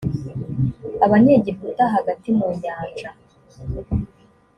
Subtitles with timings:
[1.05, 3.09] abanyegiputa hagati mu nyanja